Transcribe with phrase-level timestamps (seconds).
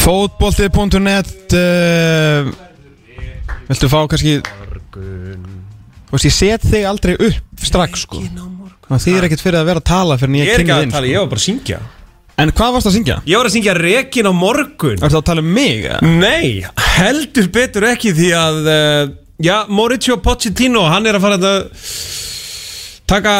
[0.00, 2.48] Fótbolti.net uh,
[3.68, 8.22] Viltu fá kannski Þú veist, ég set þig aldrei upp strax sko
[8.90, 10.76] Það þýðir ekkert fyrir að vera að tala fyrir en Ég ég er ekki kynni
[10.76, 11.12] að þinn tala, sko.
[11.12, 11.80] ég var bara að syngja
[12.40, 13.16] En hvað varst að syngja?
[13.28, 15.84] Ég var að syngja rekin á morgun Ertu að tala um mig?
[15.84, 16.00] eða?
[16.08, 16.64] Nei,
[16.96, 19.02] heldur betur ekki því að uh,
[19.44, 21.60] Já, Mauricio Pochettino, hann er að fara að
[23.10, 23.32] taka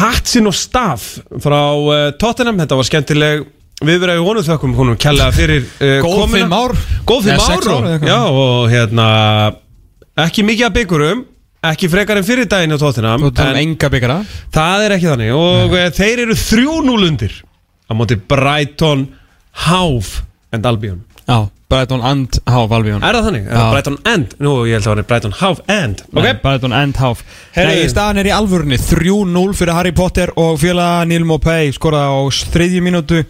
[0.00, 1.06] hatt sinn og staf
[1.42, 3.46] frá uh, Tottenham, þetta var skemmtileg
[3.84, 6.38] viðverið honum þökkum honum kjallaða fyrir uh, Góð komuna.
[6.38, 6.76] fimm ár.
[7.06, 8.08] Góð fimm ár, sex ár og, eða eitthvað.
[8.10, 9.08] já, og hérna
[10.24, 11.20] ekki mikið að byggurum
[11.68, 14.16] ekki frekar en fyrir daginn á Tottenham Þú tala um en enga byggara
[14.54, 17.36] það er ekki þannig og uh, þeir eru 3-0 undir
[17.86, 19.06] á móti Brighton
[19.68, 23.48] Hove and Albion Já, Brighton and Hove Albion Er það þannig?
[23.52, 23.64] Já.
[23.74, 24.34] Brighton and?
[24.40, 27.26] Nú, ég held að það var Brighton Hove and Nei, Ok, Brighton and Hove
[27.58, 32.14] Herri- Nei, staðan er í alvörunni 3-0 fyrir Harry Potter og félaga Neil Mopay skoraði
[32.16, 32.22] á
[32.54, 33.20] þriðju mínútu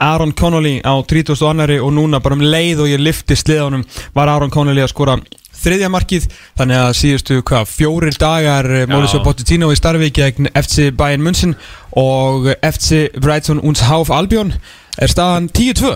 [0.00, 1.80] Aaron Connolly á 32.
[1.80, 3.84] og núna bara um leið og ég lifti sliðanum
[4.16, 5.18] var Aaron Connolly að skora
[5.60, 10.88] þriðja markið þannig að síðustu hvað, fjórir dagar eh, Mauricio Pochettino í starfi gegn FC
[10.96, 11.56] Bayern München
[11.98, 14.54] og FC Brighton und Hove Albion
[15.00, 15.92] er staðan 10-2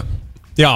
[0.58, 0.70] já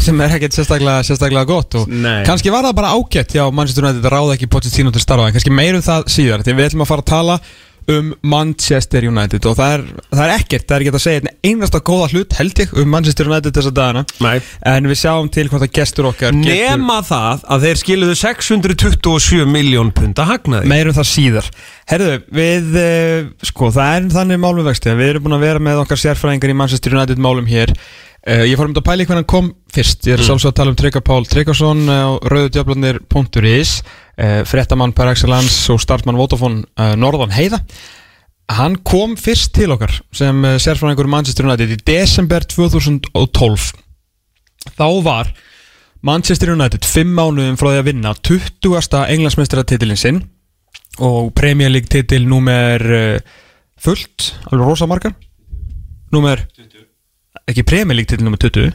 [0.00, 2.22] sem er ekkert sérstaklega, sérstaklega gott og Nei.
[2.24, 5.52] kannski var það bara ágætt já, United að ráða ekki Pochettino til starfa en kannski
[5.52, 7.40] meirum það síðar því við ætlum að fara að tala
[7.88, 11.80] um Manchester United og það er, það er ekkert, það er ekki að segja einasta
[11.84, 14.04] góða hlut held ég um Manchester United þessa dagana.
[14.24, 14.38] Nei.
[14.68, 19.46] en við sjáum til hvort að gestur okkar getur Nema það að þeir skiluðu 627
[19.48, 20.72] miljón pund að hagnaði.
[20.72, 21.52] Meirum það síðar.
[21.88, 25.82] Herðu, við, uh, sko, það er þannig málum vexti við erum búin að vera með
[25.84, 27.72] okkar sérfræðingar í Manchester United málum hér.
[28.28, 30.04] Uh, ég fór um þetta að pæla í hvernig hann kom fyrst.
[30.04, 30.28] Ég er mm.
[30.28, 34.07] sálsög að tala um Tryggva Pál Tryggvason á rauðudjöflanir.is uh,
[34.48, 37.60] frettamann per excellence og startmann Vodafone uh, Norðan Heiða.
[38.58, 43.68] Hann kom fyrst til okkar sem uh, sérfræðingur Manchester United í desember 2012
[44.78, 45.30] þá var
[46.04, 48.98] Manchester United 5 mánuðum frá því að vinna 20.
[49.14, 50.20] englandsmeistaratitilin sinn
[51.02, 52.82] og Premier League titil númer
[53.78, 55.14] fullt, alveg rosa margar
[56.14, 56.42] númer
[57.48, 58.74] ekki Premier League titil númer 20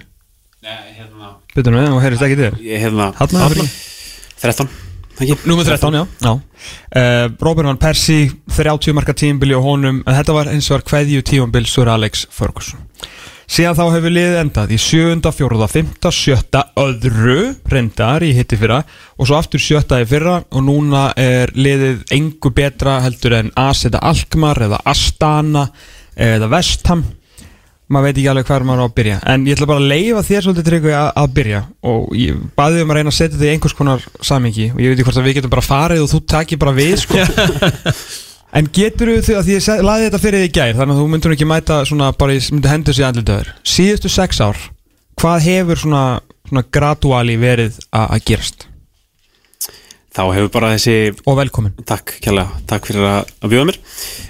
[0.64, 1.34] Nei, hérna.
[1.52, 2.58] Betur við, og heyrist ekki þér.
[2.86, 3.12] Hérna.
[3.20, 4.83] Fyrir 13
[5.46, 6.32] Númer 13, já, já.
[6.34, 10.86] Uh, Robert Van Persie 30 marka tímabili og honum en þetta var eins og var
[10.90, 12.82] kveðju tímabil Sir Alex Ferguson
[13.46, 15.32] síðan þá hefur liðið endað í 7.
[15.38, 15.68] 4.
[15.74, 15.90] 5.
[16.18, 16.62] 7.
[16.82, 18.80] öðru reyndar í hitti fyrra
[19.18, 20.00] og svo aftur 7.
[20.02, 25.68] í fyrra og núna er liðið engu betra heldur en AS eða Alkmaar eða Astana
[26.18, 27.06] eða Vestham
[27.92, 29.22] maður veit ekki alveg hvað maður á að byrja.
[29.34, 31.64] En ég ætla bara að leifa þér svolítið tryggvi að, að byrja.
[31.94, 34.94] Og ég baði um að reyna að setja þig í einhvers konar samingi og ég
[34.94, 37.26] veit ekki hvort að við getum bara farið og þú takir bara við sko.
[38.58, 41.08] en getur þú að því ég lagði þetta fyrir þig í gær þannig að þú
[41.14, 44.60] myndur ekki mæta svona bara í myndi hendur sér andlið döður síðustu sex ár
[45.22, 46.04] hvað hefur svona,
[46.50, 48.68] svona graduali verið að gerast
[50.14, 51.72] Þá hefur bara þessi og velkomin.
[51.90, 53.78] Takk kjærlega, takk fyrir að, að bjóða mér.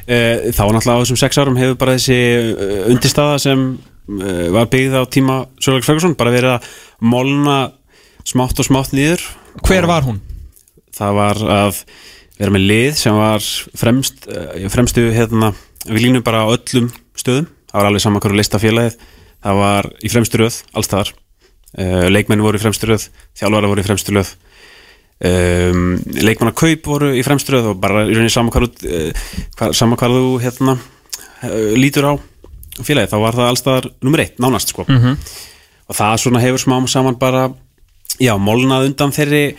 [0.08, 4.70] Uh, Þá náttúrulega á þessum sex árum hefur bara þessi uh, undirstaða sem uh, var
[4.72, 6.70] byggð á tíma Sörleik Ferguson bara verið að
[7.04, 7.58] molna
[8.24, 9.26] smátt og smátt nýður
[9.68, 10.22] hver var hún?
[10.96, 11.82] Það var að
[12.40, 13.44] vera með lið sem var
[13.78, 14.24] fremst,
[14.72, 15.52] fremstu hérna,
[15.90, 16.88] við línum bara á öllum
[17.20, 17.50] stöðum.
[17.70, 18.96] Það var alveg saman hverju lista félagið
[19.44, 21.12] það var í fremstu röð, allstaðar
[22.14, 24.36] leikmenni voru í fremstu röð þjálfara voru í fremstu röð
[25.24, 28.94] um, leikmanna kaup voru í fremstu röð og bara í rauninni saman hvað,
[29.56, 30.78] hvað þú hérna,
[31.44, 32.14] uh, lítur á
[32.82, 34.86] félagið, þá var það allstaðar nummer eitt, nánast sko.
[34.90, 35.20] Mhm.
[35.84, 37.52] og það svona hefur smám saman bara
[38.22, 39.56] já, molnað undan þeirri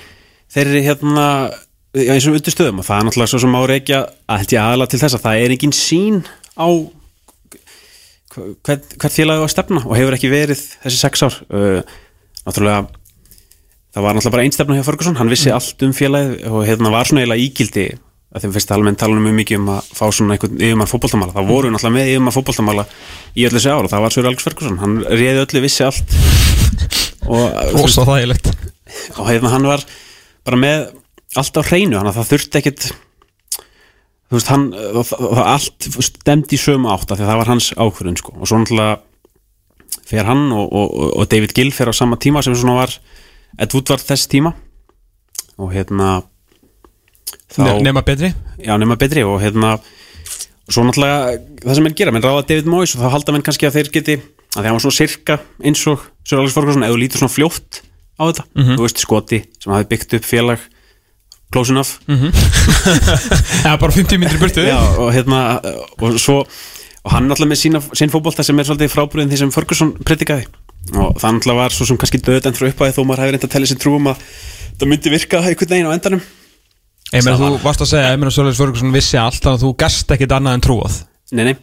[0.55, 1.27] þeirri hérna
[1.95, 2.81] já, eins og undir stöðum.
[2.81, 5.25] Og það er náttúrulega svo sem á reykja að held ég aðalega til þess að
[5.27, 6.21] það er engin sín
[6.59, 6.69] á
[8.35, 11.37] hvert félagi á að stefna og hefur ekki verið þessi sex ár.
[11.53, 11.81] Uh,
[12.43, 12.89] náttúrulega
[13.95, 15.17] það var náttúrulega bara einstefna hjá Ferguson.
[15.21, 17.87] Hann vissi allt um félagið og hérna var svona eiginlega ígildi
[18.35, 21.35] að þeim fyrst almennt tala um mjög mikið um að fá svona einhvern yfirmann fótboltamála.
[21.37, 22.87] Það voru náttúrulega með yfirmann fótboltamála
[23.39, 24.81] í öllu þessi ár og það var Sör Alex Ferguson.
[24.83, 26.19] Hann réði öllu, vissi allt.
[27.31, 27.45] Og,
[27.79, 28.51] Rosa þægilegt.
[29.19, 29.87] og hérna hann var
[30.45, 30.85] bara með
[31.39, 32.85] allt á hreinu, þannig að það þurfti ekkit
[34.35, 37.71] þú veist, hann það, allt stemdi í sömu átt af því að það var hans
[37.79, 38.35] ákvörðun sko.
[38.41, 38.97] Og svo náttúrulega
[40.11, 42.95] fer hann og, og, og David Gill fer á sama tíma sem svona var
[43.59, 44.55] Ed Woodward þess tíma.
[45.59, 46.23] Og hérna
[47.59, 52.11] Ne- nema betri já, nema betri og hérna og svo náttúrulega það sem menn gera,
[52.11, 54.17] menn ráða David Moyes og þá halda menn kannski að þeir geti
[54.57, 57.83] að hann var svona sirka eins og Sir Alex Ferguson eða þú lítur svona fljótt
[58.19, 58.45] á þetta.
[58.57, 58.75] Mhm.
[58.79, 60.59] þú veist Skoti sem hafi byggt upp félag
[61.53, 62.01] close enough.
[63.65, 64.65] Já, bara 50 myndir burtu.
[64.67, 65.61] Já, og hérna
[66.01, 66.41] og svo
[67.05, 70.47] og hann náttúrulega með sína, sín fótbolta sem er svolítið frábröðin því sem Ferguson predikaði
[70.93, 73.53] og það náttúrulega var svo sem kannski döðend frá upphæði þó maður hefur reynd að
[73.55, 74.23] tella sér trúum að
[74.79, 76.23] það myndi virka einhvern veginn á endanum.
[77.15, 80.11] Ég meina þú var- varst að segja, Emil Sörleis Ferguson vissi allt að þú gast
[80.11, 80.97] ekkit annað en trúað.
[81.33, 81.57] Nei, nei.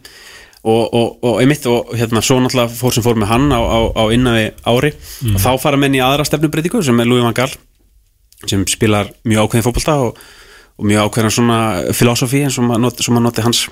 [0.62, 3.78] Og, og, og einmitt og hérna svo náttúrulega fór sem fór með hann á, á,
[3.98, 4.92] á innaði ári.
[5.34, 7.50] Og þá fara menn í aðra stefnubreitingu sem er Louis van Gaal
[8.46, 10.16] sem spilar mjög ákveðin fótbolta og,
[10.78, 11.58] og mjög ákveðin svona
[11.94, 13.66] filosofi svo maður noti hans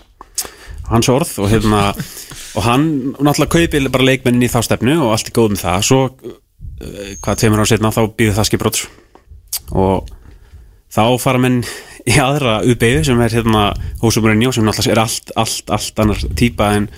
[0.91, 1.83] hans orð og hérna
[2.59, 2.87] og hann
[3.19, 5.85] náttúrulega kaupir bara leikmennin í þá stefnu og allt er góð með það.
[5.87, 8.89] Svo eh, hvað tveimur ára setna þá býður það skipróts
[9.71, 10.11] og
[10.91, 11.63] þá fara menn
[12.09, 13.71] í aðra UBU sem er hérna
[14.03, 16.91] Húsum Mourinho sem náttúrulega er allt, allt, allt annar típa en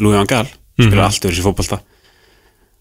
[0.00, 0.48] Louis van Gaal
[0.80, 1.80] spila allt öðru sér fótbolta.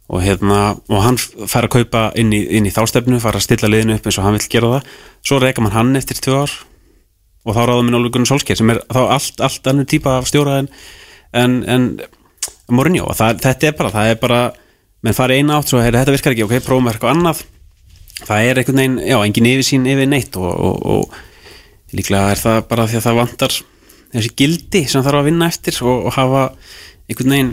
[0.09, 3.69] Og hérna, og hann fær að kaupa inn í, inn í þástefnu, fær að stilla
[3.69, 4.87] liðinu upp eins og hann vill gera það,
[5.21, 6.55] svo reyka mann hann eftir tvö ár
[7.45, 10.27] og þá ráðum minn Óli Gunnar Solskjær sem er þá allt, allt annar típa af
[10.29, 10.67] stjóra en,
[11.37, 11.87] en, en
[12.69, 13.07] Mourinho.
[13.09, 14.41] Og það, þetta er bara, það er bara
[15.05, 17.43] menn farið eina átt, svo heyri, þetta virkar ekki, ok, prófum við eitthvað annað.
[18.19, 22.59] Það er einhvern veginn, já, engin yfirsýn yfir neitt og, og, og líklega er það
[22.69, 23.57] bara því að það vantar
[24.13, 26.45] þessi gildi sem þarf að vinna eftir og, og hafa
[27.09, 27.51] einhvern veginn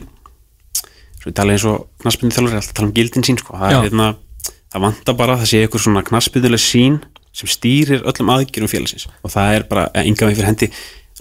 [1.16, 3.56] svo við tala eins og knaspinu þjálfur alltaf tala um gildin sín sko.
[3.58, 4.08] það, er, hérna,
[4.72, 6.98] það vantar bara að það sé einhver svona knaspinuleg sín
[7.36, 9.08] sem stýrir öllum aðgjörum félagsins.
[9.22, 10.70] Og það er bara enga við fyrir hendi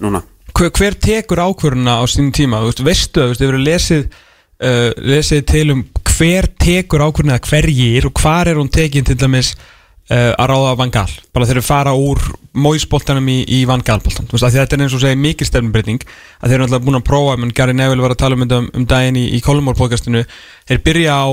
[0.04, 0.24] núna.
[0.56, 2.62] Hver, hver tekur ákvörðuna á sínum tíma?
[2.64, 4.04] Þú veist, veistu það, þú hefur lesið
[4.64, 5.86] uh, lesið til um
[6.16, 10.76] hver tekur ákvörðuna eða hverjir og hvar er hún tekin til dæmis uh, að ráða
[10.80, 12.22] Van Gaal, bara þeir eru fara úr
[12.56, 15.20] móisboltanum í, í Van Gaal-boltan þú veist, af því að þetta er eins og segja
[15.20, 18.38] mikil stefnumbreyting að þeir eru alltaf búin að prófa, menn Gary Neville var að tala
[18.38, 20.24] um þetta um, um daginn í, í Colmore podcastinu
[20.70, 21.28] þeir byrja á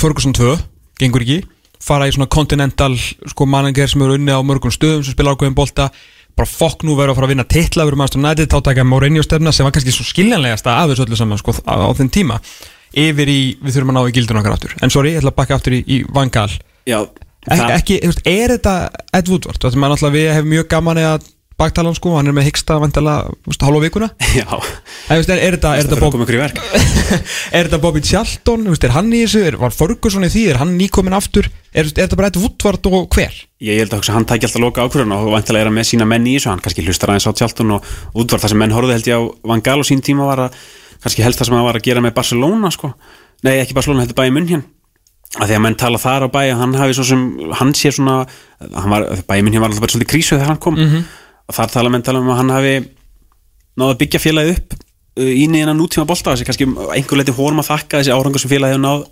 [0.00, 0.54] Ferguson 2
[1.02, 1.40] gengur ekki,
[1.82, 5.56] fara í svona continental sko manager sem eru unni á mörgum stöðum sem spila ákveðin
[5.58, 5.88] bolta.
[6.32, 9.24] Bara fokk nú verður að fara að vinna titla verður maður United þá taka Mourinho
[9.24, 12.38] stefna sem var kannski svo skiljanlegasta af þessu öllu saman sko, á, á þenn tíma.
[12.92, 14.72] Yfir í, við þurfum að ná í gildun okkar aftur.
[14.80, 16.48] En sorry, ég ætla að bakka aftur í, í Van Gaal.
[16.88, 17.02] Já,
[17.50, 18.72] Ek, ekki, þú veist, er þetta
[19.18, 21.14] Ed Woodward, þú veist, maður náttúrulega við hefum mjög gaman eða
[21.62, 23.14] baktala hann sko, hann er með hyggsta vandala,
[23.62, 24.08] hálfa vikuna?
[24.38, 24.46] Já.
[25.08, 26.18] En, er, er þetta, er að Bob,
[27.56, 30.74] er þetta Bobby Charlton, er hann í þessu, er, var Ferguson í því, er hann
[30.78, 31.48] nýkomin aftur?
[31.72, 33.38] Er, er þetta bara Ed Woodward og hver?
[33.62, 36.28] Ég held að hann tæki alltaf loka ákvörðun og vantilega er hann með sína menn
[36.28, 39.08] í þessu, hann kannski hlustar aðeins á tjáltun og útvar það sem menn horfðu held
[39.08, 39.22] ég á
[39.52, 40.60] Van Gaal og sín tíma var að,
[41.04, 42.92] kannski helst það sem hann var að gera með Barcelona sko,
[43.46, 44.64] nei ekki Barcelona heldur bæði munn hér
[45.40, 47.20] að því að menn tala þar á bæ að hann hafi svo sem,
[47.56, 48.18] hann sé svona
[48.60, 50.76] hann var, bæði munn hér var alltaf bara svolítið krísu þegar hann kom
[51.48, 52.76] og þar tala menn tala um að hann hafi
[53.78, 57.62] náða að byggja félagið upp uh, í niðina nútíma bolta, þessi kannski einhver leiti hórum
[57.62, 59.04] að þakka þessi árangur sem félagið hefur náð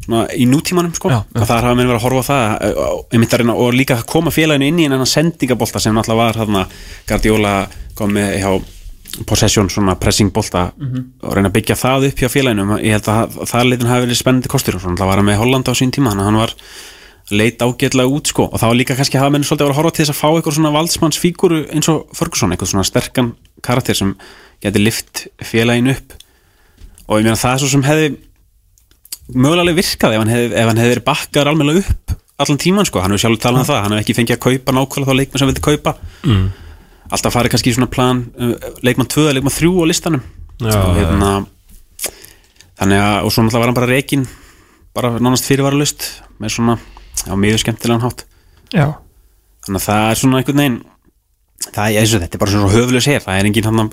[0.00, 1.10] svona í nútímanum sko.
[1.12, 4.32] Já, að þar hafa menn verið að horfa það og, reyna, og líka að koma
[4.34, 6.66] félaginu inn í en sendingabolta sem náttúrulega var þarna
[7.08, 7.54] Guardiola
[7.98, 8.50] kom með hjá
[9.26, 12.78] possession svona pressing bolta og reyna að byggja það upp hjá félaginu.
[12.80, 15.40] Ég held að það, leitin hafi verið spennandi kostur og svona það var hann með
[15.42, 16.54] Holland á sín tíma hann var
[17.30, 18.48] leit ágætlega út sko.
[18.50, 20.20] Og var líka kannski að hafa menn svolítið að vera að horfa til þess að
[20.20, 23.34] fá eitthvað svona valdsmannsfíguru eins og Ferguson eitthvað svona sterkan
[23.66, 24.16] karakter sem
[24.64, 26.16] geti lift félaginu upp.
[27.08, 28.10] Og ég meina það er svo sem hefði
[29.30, 32.88] mögulega alveg virkað ef hann hefði, ef hann hefði verið bakkaður almennilega upp allan tíman
[32.88, 35.18] sko, hann hefur sjálfur talað um það hann hefur ekki fengið að kaupa nákvæmlega þá
[35.18, 35.94] leikmann sem vildi kaupa.
[36.24, 36.46] Mm.
[37.10, 38.54] alltaf farið kannski í svona plan uh,
[38.86, 40.22] leikmann 2 eða leikmann 3 á listanum.
[40.60, 41.30] Já, og hérna
[42.80, 44.26] þannig að, og svo náttúrulega var hann bara reikin
[44.96, 46.06] bara nánast fyrirvaralust
[46.40, 46.76] með svona,
[47.26, 48.24] á mjög skemmtilegan hátt.
[48.70, 48.86] Já.
[49.66, 50.80] Þannig að það er svona einhvern veginn
[51.68, 53.90] það er, eins og þetta er bara svona höfulegs hér það er enginn hann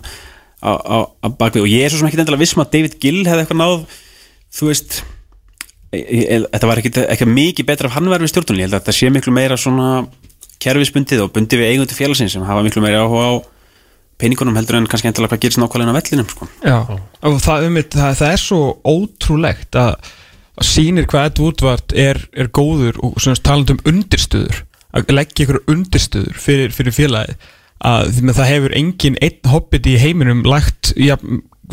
[0.63, 3.59] á bakvið og ég er svo sem ekki endilega vissum að David Gill hefði eitthvað
[3.61, 3.75] náð
[4.57, 5.01] þú veist
[5.91, 8.81] e, e, þetta var ekki, mikið betra ef hann verið við stjórnunni, ég held að
[8.85, 9.89] þetta sé miklu meira svona
[10.63, 13.33] kerfisbundið og bundið við eigendur félagsins sem hafa miklu meira áhuga á
[14.17, 16.47] peningunum heldur en kannski endilega hvað gerist nákvæmlega á vellinum sko.
[16.65, 16.77] Já,
[17.21, 20.26] og það, um, það, það er svo ótrúlegt að, að
[20.65, 24.63] sýnir hvað Ed Woodward er, er góður og svona talandi um undirstöður
[24.97, 27.49] að leggja ykkur undirstöður fyrir, fyrir félagið
[27.87, 31.17] að því með það hefur engin einn hobbit í heiminum lagt ja,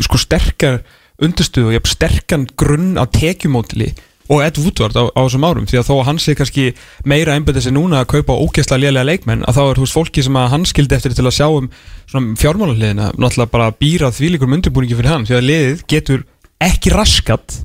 [0.05, 0.83] sko sterkar
[1.23, 3.93] undirstöðu og ja, sterkan grunn á tekjumótili
[4.29, 5.67] og Ed Woodward á, á þessum árum.
[5.69, 6.65] Því að þó að hann sé kannski
[7.05, 10.39] meira einbæðið sér núna að kaupa ógeðslega lélega leikmenn að þá er veist fólki sem
[10.41, 11.69] að hann skildi eftir til að sjá um
[12.09, 16.25] svona fjármálaliðina náttúrulega bara býra því líkur undirbúningi fyrir hann því að liðið getur
[16.65, 17.59] ekki raskat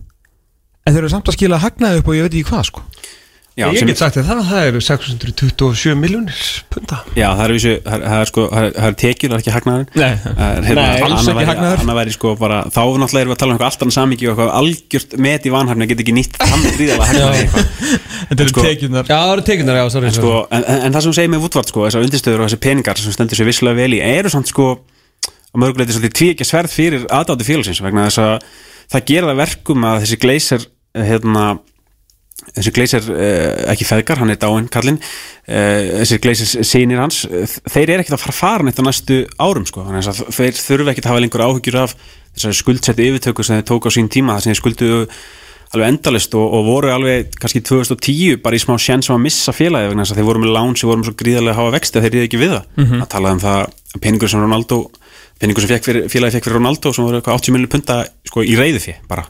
[0.86, 2.84] en þeir eru samt að skila hagnaði upp og ég veit ekki hvað sko.
[3.58, 6.36] Já, Ég get sagt það, það eru 627 miljónir
[6.72, 9.42] punta Já, það er, vissu, það, er- það er sko, það er, tekjur, það er
[9.42, 10.12] ekki hagnaður Nei.
[10.22, 11.82] Það er, hérna, Nei, alls ekki væri- hagnaður.
[11.82, 14.28] annað væri sko bara, þá náttúrulega erum við að tala um eitthvað allt annað samingi
[14.30, 17.68] og eitthvað algjört met í vanhæfni að geta ekki nýtt hann gríðalega hagnaði eitthvað.
[18.30, 20.96] Þetta eru Sko- tekjunar Já, það eru tekinar, já, sorry en, sko, en, en, en
[20.96, 23.76] það sem segir með Woodward sko, þessar undirstöður og þessi peningar sem stendur sér visslega
[23.82, 28.22] vel í eru samt sko á mörguleiti svolítið tvíekja sverð fyrir aðdátti félagsins vegna þess
[28.24, 28.50] að
[28.90, 31.44] það gera það verkum að þessi gleysir hérna
[32.56, 37.22] þessi gleysir uh, ekki feðgar, hann er dáinn kallinn uh, þessi gleysir sínir hans
[37.68, 40.56] þeir eru ekkert að fara að fara neitt á næstu árum sko, þannig að þeir
[40.64, 41.94] þurfa ekkert að hafa lengur áhyggjur af
[42.34, 44.90] þessari skuldsetti yfirtöku sem þeir tók á sín tíma, það sem þeir skuldu
[45.70, 49.52] alveg endalist og, og voru alveg kannski 2010 bara í smá sjens sem að missa
[49.54, 52.00] félagi vegna þess að þeir voru með lán sem voru með svo gríðarlega hafa vexti
[52.00, 53.02] að þeir riði ekki við það Mhm.
[53.04, 54.78] að talaði um það að peningur sem Ronaldo
[55.40, 58.56] peningur sem fyrir, félagi fekk fyrir Ronaldo sem voru eitthvað 80 miljonir punta sko, í
[58.58, 59.26] reyði fyrir bara,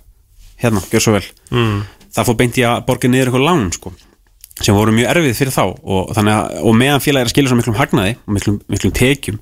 [0.63, 1.25] hérna, gjör svo vel.
[1.55, 1.83] Mm.
[2.17, 3.93] það fór beint í að borga niður eitthvað lán sko,
[4.61, 5.65] sem voru mjög erfið fyrir þá.
[5.71, 9.39] Og, að, og meðan félagi er að skilja svo miklum hagnaði og miklum, miklum tekjum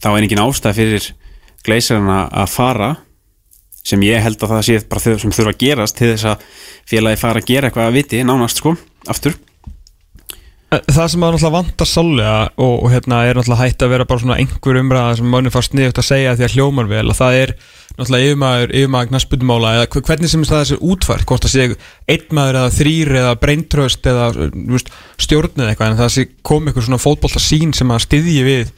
[0.00, 1.12] þá er engin ástæð fyrir
[1.66, 2.90] gleisarinn að að fara
[3.84, 6.44] sem ég held að það sé bara þau sem þurfa að gerast til þess að
[6.88, 8.74] félagi fara að gera eitthvað að viti nánast sko,
[9.08, 9.36] aftur
[10.70, 14.22] Það sem að náttúrulega vantar sálega og, og hérna er náttúrulega hægt að vera bara
[14.22, 17.38] svona einhver umræða sem manni fast niður að segja því að hljómar vel að það
[17.40, 17.52] er
[17.98, 21.66] náttúrulega yfirmaður, yfirmaður knaspundumála eða hver- hvernig sem það er sér útfært hvort það sé
[22.14, 24.28] einn maður eða þrýr eða breintröst eða
[24.70, 24.92] veist,
[25.26, 28.70] stjórn eða eitthvað en það sé kom eitthvað svona fótbolta sín sem að styðji við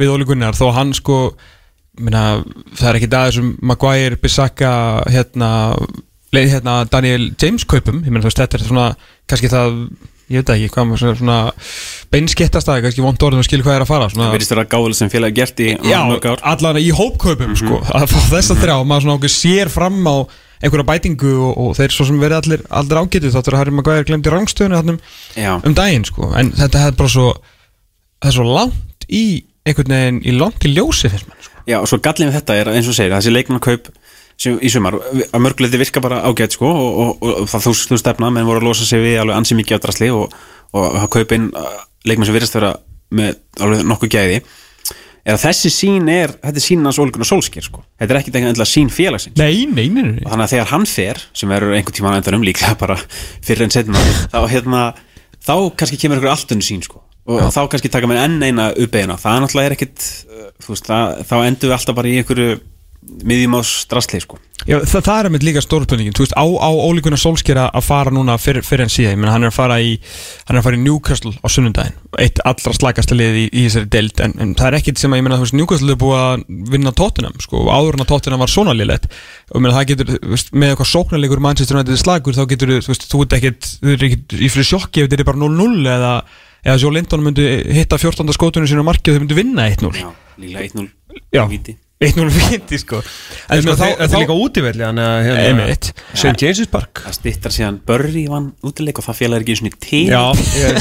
[0.00, 1.18] við Óli Gunnar þó hann sko
[1.98, 2.22] minna,
[2.78, 4.70] það er ekki aðeins um Maguire, Bissaka
[5.10, 5.50] hérna,
[6.32, 8.86] hérna Daniel James kaupum, ég meina þú veist þetta er svona
[9.28, 9.74] kannski það,
[10.30, 11.38] ég veit ekki hvað maður svona,
[12.10, 15.10] það, kannski vond orðin og skilur hvað er að fara það verðist vera gáðil sem
[15.12, 15.98] félagi gert í já,
[16.52, 20.16] allan í hópkaupum sko, að fá þess að þrjá, maður svona okkur sér fram á
[20.60, 24.06] einhverja bætingu og, og þeir svo sem verið allir, allir ágætið þáttur að Harry Maguire
[24.06, 27.28] glemdi rangstöðinu þarna um, um daginn sko, en þetta hefði bara svo
[28.20, 29.24] það er svo langt í
[29.66, 31.62] einhvern veginn í langt í ljósi fyrst mann sko.
[31.68, 33.90] Já, og svo gallin við þetta er að eins og segir að þessi leikmannakaup
[34.48, 34.96] í sumar.
[35.30, 38.62] Að mörguleiti virka bara ágætt sko og, og, og, það þú, þú stefna menn voru
[38.62, 40.32] að losa sig við alveg ansi mikið af drasli og,
[40.76, 41.76] og að kaupa inn uh,
[42.08, 42.72] leikmann sem virðast vera
[43.16, 44.40] með alveg nokkuð gæði.
[45.30, 48.70] Að þessi sín er, þetta er sín hans ólíkunar sólskir sko, þetta er ekkit eitthvað
[48.70, 49.36] sín félagsins.
[49.36, 50.22] Nei, nei, nei, nei.
[50.24, 52.96] og þannig að þegar hann fer sem verður einhvern tíma á endanum líklega bara
[53.44, 54.00] fyrir en setna
[54.32, 54.80] þá, hérna,
[55.44, 57.02] þá kannski kemur ykkur allt unni sín sko.
[57.28, 60.88] og þá kannski taka mér enn eina uppeyðina það náttúrulega er ekkit uh, þú veist,
[60.88, 62.56] það, þá endur við alltaf bara í einhverju
[63.00, 64.36] miðjum á strasli sko.
[64.68, 68.12] Já, það, það er með líka stórspurningin Þú veist, á, á ólíkunar sólskera að fara
[68.12, 70.76] núna fyrir, fyrir en síðan, meina hann er að fara í hann er að fara
[70.76, 74.68] í Newcastle á sunnundaginn eitt allra slagasta lið í, í þessari deild en, en það
[74.68, 76.44] er ekkit sem að, ég meina, þú veist, Newcastle er búið að
[76.76, 79.08] vinna Tottenham, sko, og áður en að Tottenham var svona liðlegt,
[79.48, 82.92] og ég meina það getur veist, með eitthvað sóknarleikur Manchester United slagur þá getur þú
[82.92, 85.94] veist, þú ert ekkit, þú ert ekkit í fyrir sjokki ef þetta er bara 0-0
[85.96, 86.14] eða
[86.60, 88.34] eða Joe Linton myndi hitta 14.
[88.36, 90.90] skotunum sínu á markið og þau myndi vinna 1-0 Já, líklega 1-0
[91.32, 91.46] Já.
[92.00, 93.00] Víti 1-0 viti, sko.
[93.52, 95.88] En sko, þetta þá- er líka útivelli Þannig að hérna, Einmitt.
[96.14, 96.32] St.
[96.40, 97.02] James's Park.
[97.04, 100.06] Það stittar síðan Börri vann útileik og það félag er ekki svona til.
[100.08, 100.22] Já,
[100.62, 100.78] ég,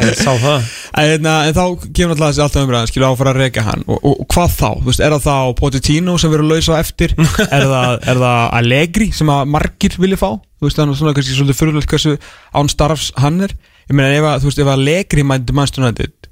[0.00, 0.70] ég sá það.
[0.96, 3.66] En, hérna, en þá kemur alltaf þessi alltaf umræðan skilja á að fara að reyka
[3.66, 3.84] hann.
[3.86, 6.74] Og, og, og hvað þá, þú veist, er það þá Pochettino sem verður laus á
[6.80, 7.14] eftir?
[7.58, 11.36] Er það, er það Allegri sem að margir vilja fá, þú veist, þannig svona kannski
[11.36, 12.16] svolítið fyrirlega hversu
[12.56, 13.52] án starfs hann er.
[13.90, 16.30] Ég meina ef að, þú veist, ef Allegri mændi Manchester United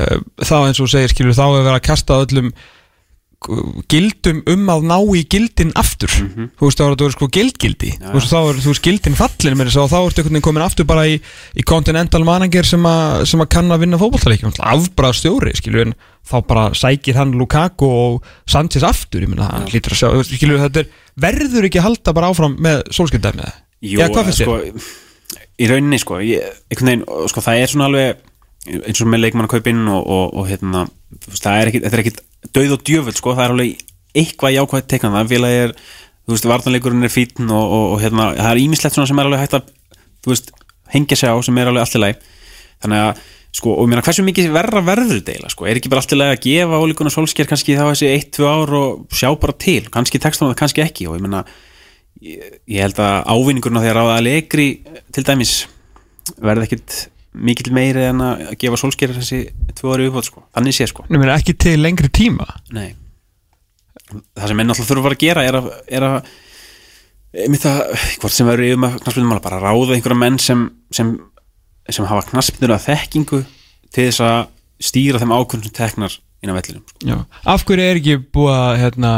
[0.00, 2.48] uh, þá eins og segir skilur þá er verið að kasta öllum
[3.92, 6.12] gildum um að ná í gildin aftur.
[6.12, 7.92] Þú veist þá er þetta sko gildgildi.
[7.94, 10.36] Já, þú veist þá er þú veist gildin fallin með þess að þá ertu einhvern
[10.38, 11.18] veginn komin aftur bara í,
[11.54, 12.96] í continental manager sem, a,
[13.28, 17.88] sem að kann að vinna fótballtaleikjum afbræð stjóri skilju en þá bara sækir hann Lukaku
[17.88, 21.88] og Sanchez aftur ég meina hann hlýtur að sjá skilju þetta er verður ekki að
[21.90, 23.50] halda bara áfram með sólskildæmi
[23.84, 24.00] Jú,
[24.32, 24.60] sko,
[25.60, 28.22] í rauninni sko, ég, veginn, sko, það er svona alveg
[28.64, 30.86] eins og með leikmannakaupinn og, og, og hérna,
[31.28, 32.22] það er ekkit, þetta er ekkit
[32.54, 33.84] dauð og djöfull, sko, það er alveg
[34.14, 35.76] eitthvað jákvæð teiknað, það félagi er
[36.24, 39.30] þú veist, vartanleikurinn er fítn og, og, og hérna, það er ímislegt svona sem er
[39.30, 39.70] alveg hægt að
[40.24, 40.52] þú veist,
[40.94, 42.32] hengja sig á sem er alveg lagi.
[42.84, 43.22] Þannig að,
[43.54, 46.42] sko, og mér meina hversu mikið verra verður eiginlega, sko, er ekki bara lagi að
[46.46, 50.60] gefa ólíkuna sólsker kannski þá þessi 1-2 ár og sjá bara til, kannski textum það
[50.62, 51.08] kannski ekki.
[51.08, 51.44] Og ég meina
[52.24, 54.68] ég, ég held að ávinningurinn á því að ráða að leikri
[55.14, 55.54] til dæmis
[56.40, 56.98] verði ekkit
[57.34, 59.40] mikill meiri en að gefa sólsker þessi
[59.74, 61.06] tvö ári uppátt sko, þannig sé sko.
[61.10, 62.46] Meina ekki til lengri tíma?
[62.74, 62.94] Nei.
[64.10, 66.18] Það sem menn alltaf þurfa að að gera er að, er að
[67.44, 67.80] einmitt að,
[68.22, 71.14] hvort sem verður yfir með knaspindumála, bara ráða einhverja menn sem, sem,
[71.88, 73.40] sem hafa knaspindur að þekkingu
[73.94, 74.38] til þess að
[74.84, 77.00] stýra þeim ákvörðum sem teknar inn á vellinum sko.
[77.08, 77.16] Já.
[77.50, 79.12] af hverju er ekki búið að hérna,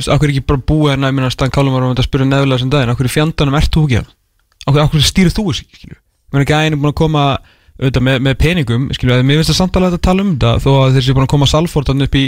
[0.00, 2.30] af hverju er ekki bara búið hérna, ég meina Stan Kálum var um að spyrja
[2.30, 5.46] neðulega sem daginn, af hverju fjandanum ert þú ekki af hverju, af hverju stýrið þú
[5.50, 6.00] þessu
[6.38, 7.24] ekki að einu búin að koma
[7.80, 10.70] auðvitað, með, með peningum, skilju, að mér finnst það samtalið að tala um þetta, þó
[10.76, 12.24] að þeir séu búin að koma Salford hann upp í,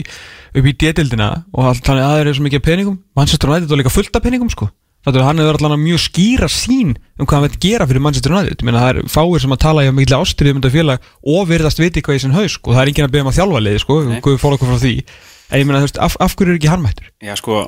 [0.57, 3.83] upp í détildina og allt þannig að þeir eru svo mikið peningum Manchester United var
[3.83, 4.71] líka fullt af peningum sko
[5.03, 8.35] Þetta er hann hefur allan mjög skýra sín um hvað hann veit gera fyrir Manchester
[8.37, 11.09] United meina það er fáir sem að tala í að mikilvæg ástriðum um þetta félag
[11.35, 12.71] og virðast viti hvað í sinn haus sko.
[12.71, 13.97] það er enginn að beða um að þjálfa liði sko.
[14.07, 14.21] Nei.
[14.23, 16.71] Guð fóla okkur frá því en ég meina þú veist, af, af hverju er ekki
[16.71, 17.11] hann mættur?
[17.19, 17.59] Já sko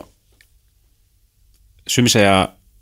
[1.91, 2.37] sumi segja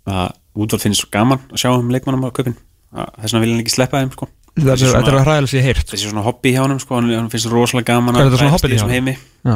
[0.05, 2.59] að útvöld finnst gaman að sjá um leikmannum á köpinn
[2.93, 4.29] þess vegna vil hann ekki sleppa þeim sko.
[4.53, 5.87] Þetta er, að hræðilega sér heyrt.
[5.89, 8.77] þessi svona hobby hjá hann sko, hann hann finnst rosalega gaman Er þetta svona hobby
[8.77, 9.15] hjá heimi.
[9.49, 9.55] Já.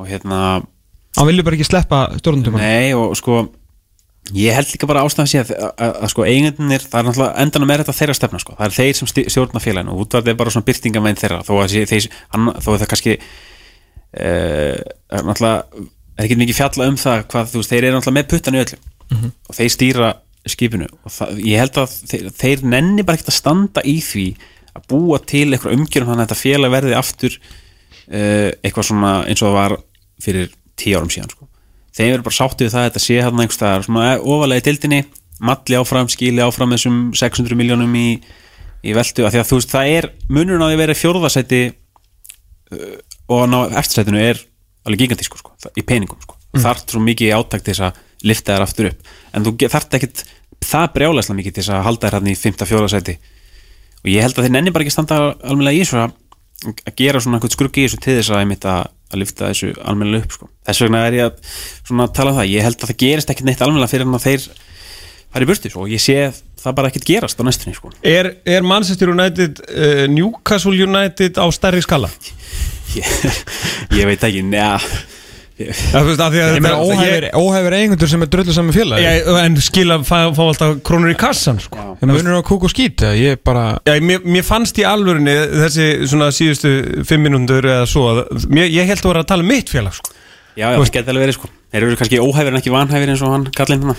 [0.00, 0.38] og hérna
[1.18, 3.42] Hann vilja bara ekki sleppa stjórnundum Nei og sko
[4.34, 7.42] ég held líka bara ástæðan sé að, að, að, að sko eigendunir, það er náttúrulega
[7.44, 10.38] endanum er þetta þeirra stefna sko, það er þeir sem stjórna félaginu og útvart er
[10.40, 11.42] bara svona byrtingamein þeirra.
[11.44, 14.78] Þó að sé- þeir, hann, þó að það kannski uh,
[15.12, 18.28] er náttúrulega er ekki mikið fjalla um það hvað þú veist, þeir eru náttúrulega með
[18.32, 18.80] puttan í öllu.
[19.50, 20.08] Og þeir stýra
[20.50, 24.26] skipinu og það, ég held að þeir, þeir nenni bara ekkert að standa í því
[24.74, 29.42] að búa til eitthvað umgjörn þannig að þetta félag verði aftur uh, eitthvað svona eins
[29.42, 29.76] og það var
[30.24, 31.48] fyrir tíu árum síðan sko.
[31.94, 34.66] þeim verður bara sáttið við það að þetta sé hann einhvers staðar svona ofalega í
[34.68, 35.02] dildinni
[35.44, 38.08] malli áfram, skili áfram þessum 600 miljónum í,
[38.84, 41.62] í veldu af því að þú veist, það er munurinn á því að vera fjórðasæti
[41.70, 42.96] uh,
[43.30, 44.42] og að ná eftirsætinu er
[44.84, 46.36] alveg gigantísku sko, í peningum sko.
[46.54, 46.64] mm.
[46.64, 50.24] þarf svo mikið til þess að lifta þér aftur upp en þú þarf ekkit
[50.64, 52.66] það brjálæslega mikið til að halda þér hann í 5.
[52.70, 53.16] fjórðasæti
[54.04, 57.38] og ég held að þeir nenni bara ekki standa almennilega í þessu að gera svona
[57.38, 60.48] einhvern skruggi í þessu til þess að einmitt að, að lifta þessu almennilega upp sko.
[60.68, 63.50] þess vegna er ég að svona tala um það ég held að það gerist ekkert
[63.50, 64.46] neitt almennilega fyrir en að þeir
[65.34, 65.84] fara í burtu sko.
[65.84, 66.18] og ég sé
[66.64, 67.90] það bara ekkert gerast á næstunni sko.
[68.06, 72.08] Er, er Manchester United uh, Newcastle United á stærri skala?
[72.96, 73.10] ég,
[73.98, 74.78] ég veit ekki, neða
[75.54, 79.28] Það, veist, af því að þetta- óhæfur, óhæfur eigendur sem er dröllu saman félag ég,
[79.38, 81.78] En skila fá, fá alltaf krónur í kassan sko.
[82.00, 85.30] Það munur á kúk og skít eða Ég bara Já, mér, mér fannst í alvörunni
[85.54, 89.46] þessi svona síðustu fimm mínúndur eða svo að mér, ég held að vera að tala
[89.46, 90.10] um mitt félag sko.
[90.58, 91.48] já, já, það geti alveg verið sko.
[91.70, 93.96] þeir eru kannski óhæfir en ekki vanhæfir eins og hann kallinn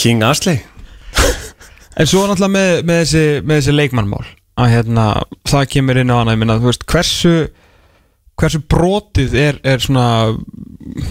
[0.00, 0.62] King Astley
[2.00, 4.24] En svo náttúrulega með, með, þessi, með þessi leikmannmál
[4.60, 5.04] að hérna,
[5.48, 7.32] það kemur inn á hana ég minna, þú veist, hversu
[8.40, 10.06] hversu brotið er, er svona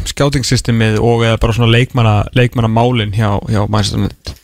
[0.09, 4.35] skjátingssystemið og eða bara svona leikmanna, leikmannamálin hjá, hjá Manchester United?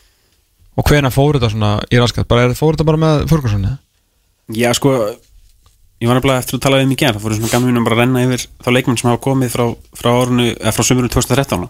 [0.75, 3.79] Og hvena fór þetta svona í raskat, bara er fór þetta bara með Ferguson eða?
[4.55, 4.93] Já, sko
[6.01, 7.95] ég var nefnilega eftir að tala við mig gær það fóru svona gamla mínum bara
[7.95, 9.63] að renna yfir þá leikmenn sem hafa komið frá,
[9.95, 10.11] frá
[10.75, 11.69] frá sömurinn 2013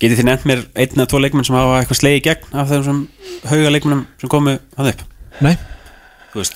[0.00, 2.70] getið þið nefnt mér einn eða tvo leikmenn sem hafa eitthvað slegið í gegn af
[2.70, 3.02] þessum
[3.50, 5.04] hauga leikmennum sem komu að upp?
[5.44, 5.52] Nei,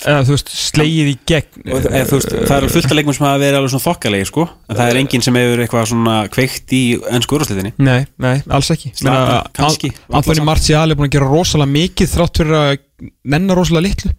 [0.07, 3.17] eða þú veist, slegið í gegn og, eða, þú veist það eru fullt af leikmenn
[3.17, 6.15] sem hafa verið alveg svona þokkalegi sko, en það er enginn sem hefur eitthvað svona
[6.31, 8.91] kveikt í ennsku úrvarslitinni Nei, nei, alls ekki.
[10.15, 12.75] Anthony Martial er búin að gera rosalega mikið þrátt fyrir að
[13.35, 14.11] nenna rosalega litlu.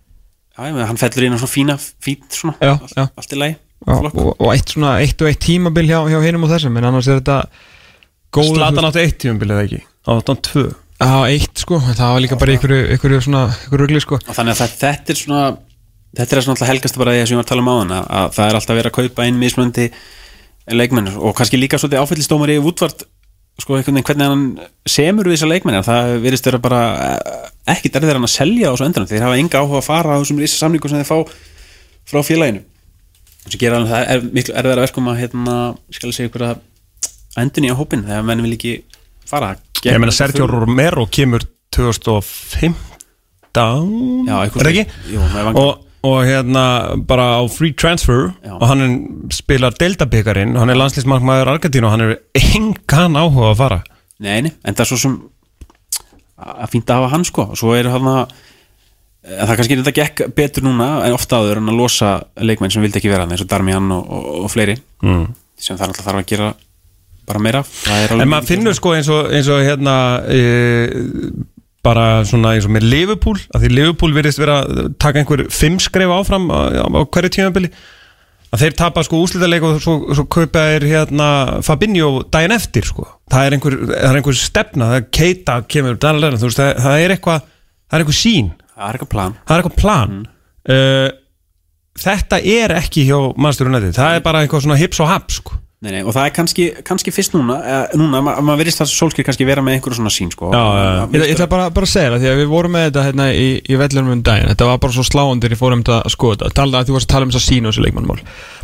[0.56, 3.06] Já, ég meina, hann fellur inn á svona fína fít svona, Já, allt, já.
[3.16, 3.56] allt í lagi.
[3.86, 6.78] Og, og eitt, svona, eitt og eitt tímabil hjá, hjá hinum og þessum.
[6.80, 7.40] En annars er þetta
[8.36, 9.80] Slatan átti eitt tímumbilið ekki?
[10.12, 10.64] Áttan tvö
[10.96, 14.16] Já, eitt sko, það var líka bara ykkur, ykkur, svona, ykkur rugli sko.
[14.16, 15.40] Og þannig að það, þetta er svona
[16.16, 17.92] þetta er svona alltaf helgast bara því að sem ég var að tala um áðan
[17.96, 19.86] að, að það er alltaf verið að kaupa inn mismöndi
[20.72, 23.04] leikmenn og kannski líka svolítið áfællistómar í útvart
[23.60, 24.46] sko einhvern veginn hvernig hann
[24.88, 25.78] semur við þessa leikmenn.
[25.84, 27.44] Það virðist vera bara eh,
[27.76, 30.20] ekkit erfið hann að selja á þessu endanum þeir hafa enga áhuga að fara á
[30.20, 31.18] þessum risa samningu sem þeir fá
[32.06, 32.64] frá félaginu.
[33.46, 35.56] Sem gera alveg það er miklu erfið að verkum að hérna,
[35.92, 36.62] skal ég segja ykkur að
[37.40, 38.74] endun í á hópin þegar menn vil ekki
[39.30, 39.54] fara
[39.86, 42.74] Ég meina Sergio Romero kemur 2015
[43.56, 44.84] Já, Er það ekki?
[45.14, 45.22] Jú,
[45.56, 46.64] og, og hérna
[47.08, 48.56] bara á free transfer Já.
[48.58, 48.96] og hann er,
[49.32, 53.80] spilar Delta-byggarinn hann er landslýsmarkmaður Argentínu og hann er engan áhuga að fara
[54.20, 55.16] Nei, nei, en það er svo sem
[56.36, 58.36] að fínt að hafa hann sko og svo er hann að
[59.26, 63.00] það kannski þetta gekk betur núna en ofta áður en að losa leikmenn sem vildi
[63.00, 65.24] ekki vera hann eins og Darmian og, og, og fleiri mm.
[65.58, 66.50] sem það alltaf þarf að gera
[67.26, 67.62] bara meira.
[68.14, 69.96] En maður finnur sko eins og, eins og hérna
[70.30, 70.40] e,
[71.86, 75.78] bara svona eins og með Liverpool að því Liverpool virðist vera að taka einhver fimm
[75.82, 77.72] skref áfram á, á, hverju tímabili.
[78.54, 81.28] Að þeir tapa sko úslítaleik og svo, svo kaupa þeir hérna
[81.66, 83.08] Fabinho daginn eftir sko.
[83.32, 87.02] Það er einhver, það er einhver stefna, það er keita kemur, dalega, veist, það, það
[87.02, 89.36] er eitthvað það er eitthvað sín, Það er eitthvað plan.
[89.46, 90.16] Það er eitthvað plan.
[90.66, 91.22] Mm.
[91.96, 95.56] þetta er ekki hjá Manchester United, það er bara eitthvað svona hips og haps sko
[95.84, 98.92] nei, nei, og það er kannski, kannski fyrst núna eh, núna, ma maður virðist það
[98.92, 100.50] sólskir kannski vera með einhverju svona sín sko.
[100.54, 101.02] Já, já, já.
[101.16, 103.48] Ég, ætla bara, bara að segja það, því að við vorum með þetta hérna, í,
[103.60, 106.54] í vellunum um daginn, þetta var bara svo sláandir ég fórum þetta að skoða þetta,
[106.60, 108.18] talaði að þú varst að tala um þess að sína þessu leikmannmál,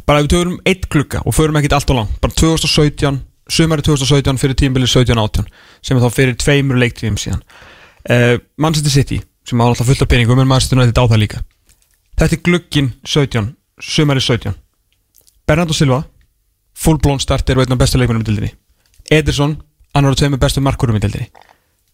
[0.09, 3.21] bara ef við tökum eitt klukka og förum ekkit allt og langt, bara 2017
[3.53, 5.49] sumari 2017 fyrir tímbilið 17-18
[5.85, 7.43] sem er þá fyrir tveimur leiktíðum síðan.
[8.09, 11.43] Uh, Manchester City sem á alltaf fullt af peningum, en Manchester United á það líka.
[12.17, 13.51] Þetta er glukkin 17
[13.83, 14.55] sumari 17
[15.49, 16.05] Bernardo Silva
[16.79, 18.53] fullblón starter og einn af bestu leikunum í dildinni
[19.13, 19.59] Ederson,
[19.95, 21.29] annar af tveimur bestu markurum í dildinni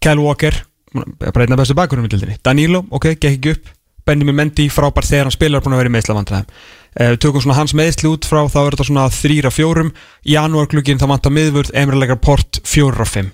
[0.02, 0.62] Kyle Walker
[0.94, 3.74] bara einn af bestu bakurum í dildinni Danilo, ok, gekk ekki upp.
[4.08, 7.74] Benjamin Mendy, frábær þegar hann spilar búin að vera í meðslavandræðum uh, tökum svona hans
[7.76, 9.90] meðsli út frá þá er þetta svona þrýra fjórum.
[10.24, 13.32] Janúarglugin þá vantar miðvörð, Emre Legar Port fjóra fimm.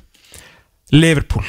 [0.95, 1.47] Liverpool,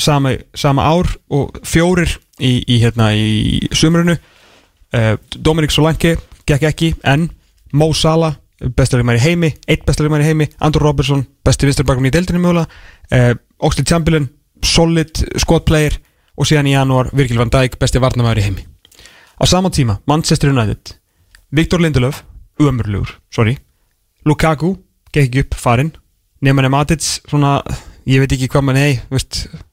[0.00, 6.16] sama, sama ár og fjórir í, í, hérna, í sumrunu uh, Dominik Solanke
[6.48, 7.28] gekk ekki en
[7.76, 8.40] Mo Salah
[8.76, 13.34] bestalegmar í heimi, eitt bestalegmar í heimi Andrew Robertson, besti visturbakun í deildinu mjögulega uh,
[13.62, 14.28] Oxlade Chamberlain
[14.62, 15.96] solid squad player
[16.38, 18.66] og síðan í janúar Virgil van Dijk, besti varnamæður í heimi.
[19.42, 20.94] Á sama tíma, Manchester United
[21.52, 22.22] Viktor Lindelöf,
[22.62, 23.56] umurlugur sorry,
[24.24, 24.76] Lukaku
[25.12, 25.92] gekk upp farinn,
[26.40, 27.58] Neyman Matic svona,
[28.08, 29.00] ég veit ekki hvað mann hei,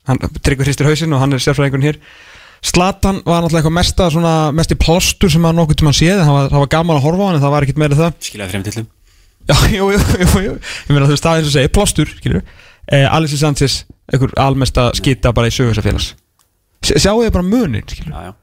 [0.10, 2.02] hann tryggur hristir hausinn og hann er sérfræðingun hér
[2.66, 6.50] Slatan var náttúrulega eitthvað mesta, svona, mesti plástur sem maður nokkuð tíma séð, það var,
[6.52, 8.18] það var gaman að horfa á hann en það var ekkert meira það.
[8.30, 8.90] Tillum
[9.50, 10.58] Já, jú, jú, jú, jú.
[10.60, 13.80] Ég meina þú veist það eins og segja, plástur, skilur eh, Alexis Sanchez,
[14.12, 16.12] einhver almesta skita bara í sögu þessa félags.
[16.86, 18.36] Sjáu þið bara munin, já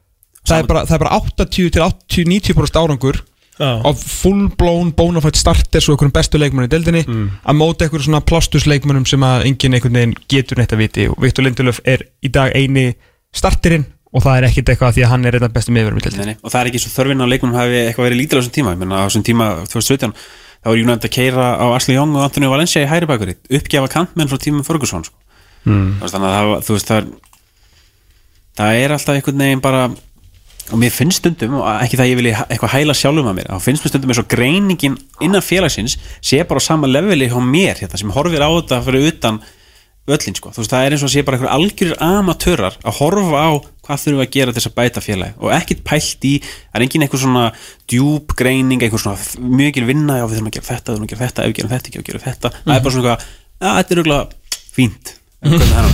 [0.46, 3.18] það er, bara, það er bara 80 til 80-90% árangur
[3.56, 3.80] Já.
[3.80, 8.24] á full blown bonafide starters og einhverjum bestu leikmennum í deildinni að móta einhverjum svona
[8.28, 11.06] plástusleikmennum sem að enginn einhvern veginn getur neitt að viti.
[11.08, 12.90] Og Viktor Lindelöf er í dag eini
[13.32, 16.04] starterinn og það er ekkit eitthvað því að hann er einn af bestu miðverðum í
[16.06, 16.40] deildinni Nei, nei.
[16.42, 18.72] Og það er ekki svo þörfin á leikmum hafi eitthvað verið lítil á þessum tíma
[18.76, 22.24] Ég menna á þessum tíma 2017 þá var United að keira á Asli Young og
[22.26, 25.14] Antonio Valencia í hæri bakari uppgefa kantmenn frá tímum Ferguson sko.
[25.68, 26.00] mm.
[26.02, 27.08] þannig að það, veist það er,
[28.60, 29.84] það er alltaf einhvern veginn bara
[30.66, 33.50] og mér finnst stundum og ekki það ég vilji ha- eitthvað hæla sjálfum að mér
[33.52, 37.38] þá finnst mér stundum eins og greiningin innan félagsins sé bara á sama leveli hjá
[37.38, 39.38] mér hérna, sem horfir á þetta fyrir utan
[40.06, 43.40] völlin sko, þú veist það er eins og sé bara einhver algjörir amatörar að horfa
[43.42, 43.50] á
[43.86, 46.78] hvað þurfum við að gera til þess að bæta félagi og ekkit pælt í, það
[46.78, 47.44] er engin einhver svona
[47.90, 51.12] djúb greining, einhver svona mjög vinna, já við þurfum að gera þetta, við þurfum að
[51.12, 53.20] gera þetta ef við gerum þetta ekki, við gerum þetta, það er bara svona eitthvað,
[53.58, 54.24] já þetta er auðvitað
[54.76, 55.06] fínt.
[55.46, 55.86] Er.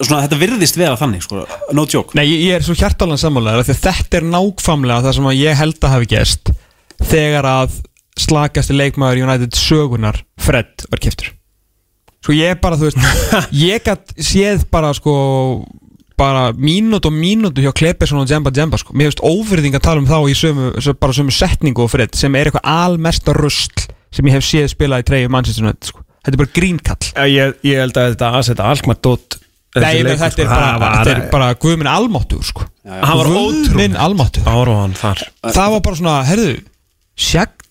[0.00, 1.44] svona þetta virðist vera þannig sko,
[1.76, 2.16] no joke.
[2.16, 5.30] Nei, ég, er svo hjartalega sammálaður að þetta er nákvæmlega það sem
[12.26, 12.98] Sko ég bara, þú veist
[13.70, 15.12] ég gætt séð bara sko
[16.18, 18.94] bara mínút og mínútu hjá Klepeson og Djemba Djemba sko.
[18.96, 22.16] Mér finnst óverðing að tala um þá í sömu, sö- bara sömu setningu og Fred
[22.18, 26.02] sem er eitthvað almesta rusl sem ég hef séð spila í treyju Manchester United sko.
[26.24, 27.10] Þetta er bara grínkall.
[27.30, 29.36] Ég, ég held að þetta aðsetta Alkmaar dót
[29.76, 32.64] Nei, veit, þetta er bara, þetta er bara Guðminn Almáttur sko.
[32.88, 34.48] Var Guðminn Almáttur
[35.52, 36.54] Það var bara svona, herðu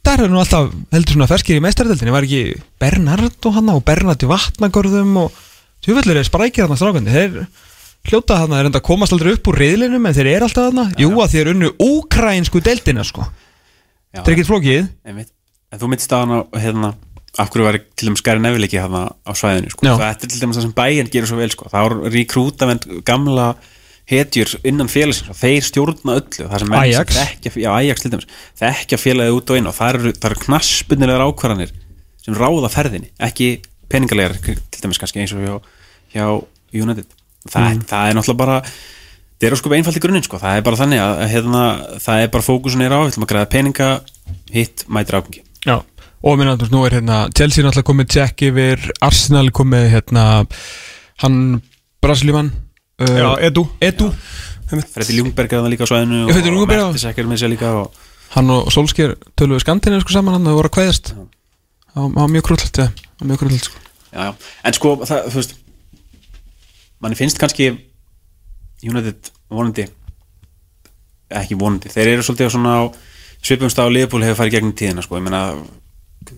[0.05, 2.41] Sjagdar er nú alltaf heldur svona ferskir í meistaradeldinni Var ekki
[2.77, 5.39] Bernardo hann og Bernard í vatnagörðum og
[5.81, 7.39] Tjúfellur er sprækir hann strákandi Þeir
[8.11, 10.93] hljóta hann að reynda að komast aldrei upp úr riðlinum En þeir eru alltaf hann
[11.01, 13.25] Jú að þeir unnu úkrænsku deildina sko.
[14.13, 14.85] Þetta er ekkert flókið.
[15.09, 16.93] En þú myndist á hana hérna,
[17.41, 19.89] af hverju var til dæmis Gary Neville ekki hérna á svæðinu sko.
[19.89, 21.71] Það er til dæmis það sem bæinn gerir svo vel sko.
[21.73, 23.55] það er rekrútavend gamla
[24.09, 27.15] hetjur innan félagsins og þeir stjórna öllu Ajax.
[27.15, 28.27] þekkja, já, Ajax til dæmis
[28.61, 31.71] þekkja félagið út og inn og það eru, eru knassbunnilegar ákvarðanir
[32.21, 33.49] sem ráða ferðinni ekki
[33.89, 35.55] peningalegar til dæmis kannski eins og hjá,
[36.13, 36.27] hjá
[36.75, 37.07] United.
[37.49, 40.79] Það, það er náttúrulega bara það er sko einfalt í grunninn sko, það er bara
[40.79, 41.63] þannig að hérna,
[42.03, 43.89] það er bara fókusun er á, við ætlum að græða peninga
[44.53, 45.77] hitt mætir ágengi Já
[46.25, 50.23] Og minna, nú er hérna Chelsea náttúrulega komið Jack yfir Arsenal komið hérna
[51.21, 51.59] Hann
[52.01, 52.49] Brasilíman
[53.01, 54.11] uh, Já, Edu Edu
[54.69, 56.87] Freddi Ljungberg er það líka á svæðinu Freddi Ljungberg, já.
[56.89, 58.05] Mertesacker með sér líka og,
[58.35, 61.13] Hann og Solskjær töluðu skandinu sko saman hann og voru að kveðast
[61.95, 62.87] Það var mjög krúllett ja.
[62.91, 63.83] Það var mjög krúllett sko
[64.15, 64.31] já, já.
[64.63, 65.55] en sko það, þú veist
[67.03, 67.69] manni finnst kannski
[68.85, 69.85] United vonandi
[71.35, 72.83] ekki vonandi, þeir eru svolítið á svona á
[73.45, 75.41] svipumst á Liverpool hefur farið gegnum tíðina sko, ég meina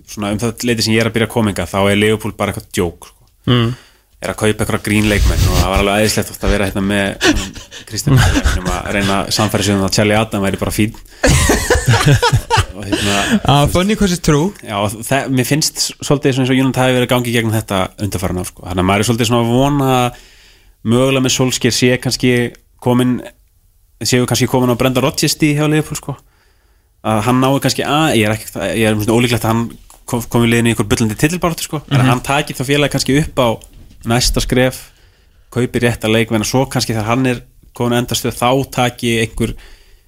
[0.07, 2.53] svona um það leiti sem ég er að byrja að kominga þá er Liverpool bara
[2.53, 3.27] eitthvað djók sko.
[3.51, 3.69] mm.
[4.17, 7.41] Er að kaupa eitthvað grínleikmenn og það var alveg aðeinslegt að vera hérna með um,
[7.85, 10.95] Kristján sem að reyna samfæri sig um að Charlie Adam væri bara fín
[12.73, 13.19] og hérna
[13.53, 17.05] Að funny cause it's true Já, það, mér finnst svolítið eins og United hafi verið
[17.05, 18.65] að gangi gegn þetta undarfæran af sko.
[18.65, 19.93] þannig að maður er svolítið svona að vona
[20.87, 22.33] mögulega með Solskjær sé kannski
[22.81, 23.15] komin
[24.01, 26.17] séu kannski komin á Brenda Rodgers í hjá Liverpool sko.
[27.05, 28.49] að hann nái kannski að ég er, ekki,
[28.81, 29.65] ég er ólíklegt að hann
[30.09, 31.85] kom, komi liðin í ykkur byllandi tillbáratu sko.
[31.85, 33.49] en að hann taki þá félagi kannski upp á
[34.05, 34.83] næsta skref
[35.53, 37.41] kaupi rétt að leikvenna svo kannski þegar hann er
[37.77, 39.53] komin að endastuð þá taki einhver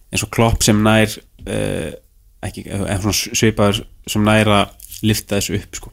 [0.09, 1.91] eins og Klopp sem nær uh,
[2.45, 5.91] ekki, en svona svipaður sem nær að lifta þessu upp sko.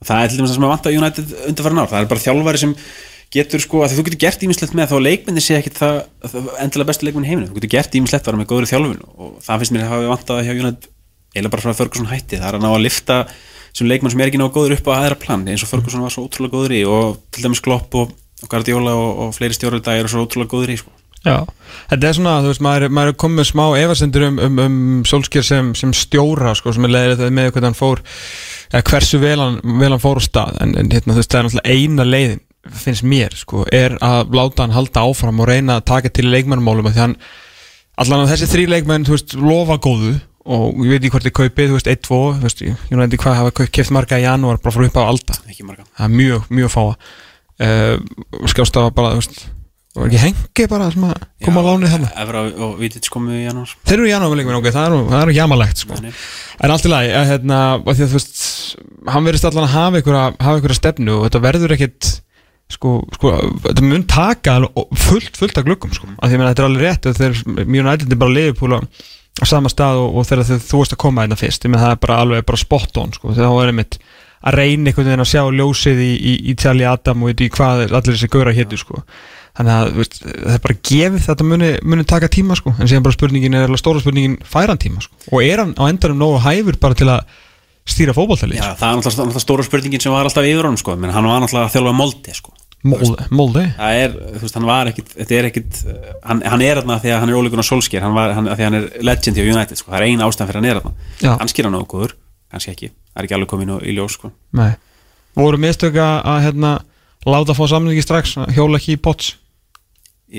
[0.00, 2.24] og það er til dæmis það sem að vanta United undarfæra ár, það er bara
[2.24, 2.74] þjálfari sem
[3.36, 6.90] getur sko, að þú getur gert ímislegt með þá leikminni sé ekkit það, það endilega
[6.90, 9.86] bestu leikminni heiminu, þú getur gert ímislegt bara með góðri þjálfun og það finnst mér
[9.86, 10.90] að hafa vantað hjá United
[11.36, 13.18] eiginlega bara frá að Ferguson hætti, það er að ná að lifta
[13.76, 16.14] sem leikmann sem er ekki ná góður upp á aðra plan eins og Ferguson var
[16.14, 19.84] svo ótrúlega góður í og til dæmis Klopp og, og Guardiola og, og fleiri stjórnir
[19.84, 20.94] dag eru svo ótrúlega góður í sko.
[21.26, 21.40] Já,
[21.90, 24.76] þetta er svona, þú veist, maður, maður er komið smá efasendur um, um, um
[25.10, 28.02] Solskjær sem, sem stjóra, sko, sem er leiðir þetta með hvernig hann fór,
[28.70, 31.40] eða hversu vel hann, vel hann fór á stað, en, en hérna, þú veist, það
[31.40, 32.44] er náttúrulega eina leiðin
[32.84, 36.88] finnst mér sko, er að láta hann halda áfram og reyna að taka til leikmannmálum
[36.92, 37.18] því hann,
[37.98, 40.14] allan að þessi þrý leikmenn þú veist, lofa góðu
[40.46, 43.22] og ég veit ekki hvort þið kaupið, þú veist, 1-2 þú veist, ég veit ekki
[43.24, 45.04] hvað hafa keft marga í janúar bara frá upp á
[45.66, 45.86] marga.
[45.96, 46.96] Það er mjög, mjög fáa.
[47.56, 47.94] Uh,
[48.52, 49.46] skjást að bara, þú veist
[49.96, 51.14] var ekki hengi bara sem að
[51.46, 52.10] koma á lánið þarna?
[52.22, 53.72] Evra og, og Vitits komu í janúar.
[53.88, 55.96] Þeir eru í janúar leikmenn, ok, það er, það er jamalegt sko.
[55.96, 58.44] En allt í lagi, að, hérna, að því að þú veist,
[59.14, 62.10] hann verðist allan að hafa einhverja, stefnu og þetta verður ekkit,
[62.76, 63.34] sko, sko,
[63.68, 64.58] þetta mun taka
[65.06, 67.88] fullt, fullt af glukkum, sko, að því að þetta er alveg rétt að þeir, mjög
[67.88, 68.82] nættindi bara liðupúla
[69.36, 71.94] á sama stað og, og þegar þú veist að koma þetta fyrst, ég með það
[71.94, 73.98] er bara alveg bara spot on, sko, þegar þá er einmitt
[74.46, 77.86] að reyna einhvern veginn að sjá ljósið í, í, í Charlie Adam og í hvað
[77.88, 79.02] allir þessi gaura hétu, sko.
[79.56, 82.74] Þannig að veist, það er bara gefið þetta muni, muni taka tíma sko.
[82.76, 85.16] En síðan bara spurningin er stóra spurningin fær hann tíma sko?
[85.32, 87.24] Og er hann á endanum nógu hæfur bara til að
[87.88, 91.14] stýra fótballtali Já, það er náttúrulega stóra spurningin sem var alltaf yfir honum sko, menn
[91.14, 92.52] hann var náttúrulega að þjálfa moldi sko.
[92.86, 95.80] Molde, það er, þú veist, hann var ekkit þetta er ekkit,
[96.26, 98.56] hann, hann er þarna því að hann er ólíkun á Solskjær, hann var, hann, því
[98.56, 100.80] að hann er legend í United, sko, það er eina ástæðan fyrir að hann er
[100.80, 101.30] Já.
[101.30, 102.14] þarna hann skýr hann nógu góður,
[102.52, 104.32] kannski ekki það er ekki alveg komin í ljós, sko.
[104.56, 104.70] Nei.
[105.36, 106.72] Voru mistök að, að hérna
[107.26, 109.34] láta fá samlingi strax, að hjóla ekki í pots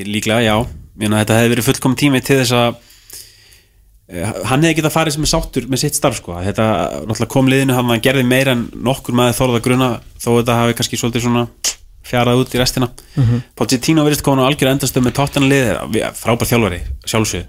[0.07, 0.55] líklega, já,
[0.99, 2.67] meina þetta hefði verið fullkomin tími til þess að
[4.11, 6.67] eh, hann hefði getað farið sem er sáttur með sitt starf, sko, þetta
[7.07, 10.99] náttúrulega kom liðinu, hann gerði meira en nokkur maður þorða gruna, þó þetta hafi kannski
[10.99, 11.45] svolítið svona
[12.07, 12.89] fjarað út í restina.
[13.15, 13.41] Mm -hmm.
[13.55, 17.45] Pochettino verðist koma á algjör endastöð með tóttan liði, frábær þjálfari sjálfsög,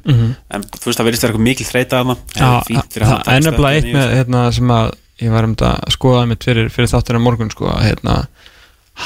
[0.51, 2.51] en þú veist það verðist vera eitthvað mikil þreita að Já,
[2.99, 6.45] það er nefnilega eitt með hérna, sem að ég var um þetta að skoða mitt
[6.45, 8.27] fyrir, fyrir þáttina morgun sko, að, hérna,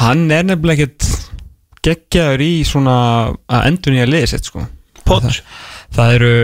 [0.01, 1.31] hann er nefnilega ekkit
[1.83, 2.97] geggjaður í svona
[3.49, 4.67] að endur nýja liðið sitt sko.
[5.03, 5.41] Það,
[5.93, 6.37] það eru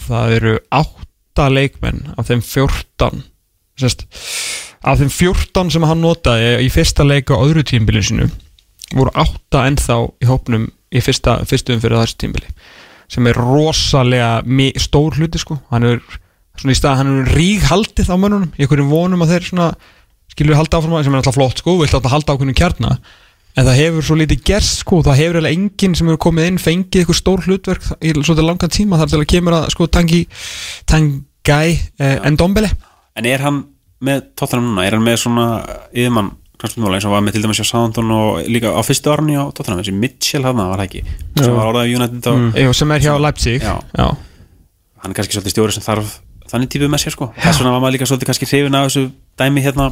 [0.00, 3.24] það eru átta leikmenn af þeim 14
[3.80, 4.06] sérst,
[4.80, 8.30] af þeim 14 sem hann notaði í fyrsta leika á öðru tímbilinu sinu
[8.96, 12.50] voru átta ennþá í hópnum í fyrsta, fyrstu umfyrir þessu tímbili
[13.10, 14.40] sem er rosalega
[14.78, 15.56] stór hluti sko.
[15.72, 16.02] Hann er
[16.58, 19.72] svona í stað, hann er rík haldið á mönnunum í einhverjum vonum að þeir svona
[20.30, 22.92] skilur halda áfram að sem er alltaf flott sko, vilt alltaf halda ákveðnum kjarna
[23.58, 26.60] en það hefur svo lítið gerst sko það hefur eiginlega enginn sem hefur komið inn
[26.62, 30.20] fengið eitthvað stór hlutverk í svolítið langan tíma þar til að kemur að sko tangi
[30.90, 31.66] tangai
[31.98, 32.70] eh, endombele
[33.20, 33.64] En er hann
[34.00, 35.46] með Tottenham núna, er hann með svona
[35.92, 39.36] yfirmann knarspundmála eins og var með til dæmis hjá Southampton og líka á fyrstu árunni
[39.36, 39.80] á Tottenham?
[39.80, 41.02] Þessi Mitchell hann var það ekki?
[41.40, 42.74] Sem var orðað af United og mm.
[42.76, 43.64] sem er hjá Leipzig.
[43.64, 43.76] Já.
[43.96, 44.08] Já.
[45.00, 46.16] hann er kannski svolítið stjóri sem þarf
[46.50, 47.30] þannig típu með sér sko.
[47.36, 49.04] Þess vegna var maður líka svolítið kannski hrifin af þessu
[49.40, 49.90] dæmi hérna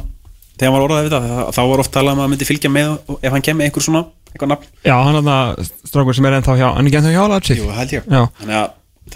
[0.59, 1.29] þegar hann var orðað við það.
[1.55, 4.03] Þá var oft talað um að maður myndi fylgja með ef hann kemur einhver svona
[4.29, 4.69] eitthvað nafn.
[4.85, 7.63] Já, hann er það strákur sem er ennþá hjá hann er ennþá hjá Leipzig.
[7.63, 7.71] Jú,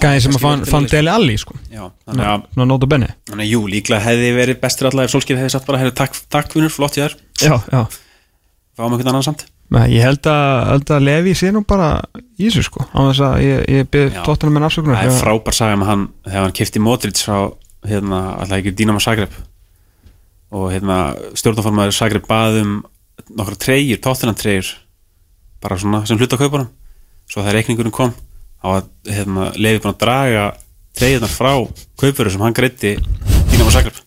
[0.02, 1.56] Gæði sem að fann, fann Deli Alli sko.
[1.72, 3.10] Já, þannig að Ná, nóta benni.
[3.30, 6.20] Þannig að jú, líklega hefði verið bestur alltaf ef Solskjaer hefði sagt bara, hefði takk,
[6.34, 7.84] takk vinnur, flott ég er Já, já.
[8.78, 9.46] Fáum einhvern annan samt.
[9.74, 11.90] Nei, ég held að, held að Levi sé nú bara
[12.38, 12.84] í þessu sko.
[12.94, 14.24] Á þess að ég, ég byrð Já.
[14.28, 15.00] tóttunum með afsökunar.
[15.00, 17.38] Það er frábær saga með hann þegar hann kifti Modric frá
[17.90, 19.34] hérna, alltaf ekki Dynamo Zagreb.
[20.54, 20.98] Og hérna
[21.40, 22.76] stjórnaformaður Zagreb baðum
[23.34, 24.70] nokkra treyjur, tóttunan treyjur
[25.64, 26.70] bara svona sem hluta á kaupunum.
[27.30, 28.14] Svo þegar reikningurinn kom
[28.64, 30.46] á að hérna, leiði búin að draga
[30.98, 31.54] treyjurnar frá
[32.00, 32.96] kaupuru sem hann greiddi
[33.52, 34.00] Dynamo Zagreb